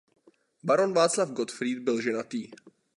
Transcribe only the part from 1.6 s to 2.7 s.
byl ženatý.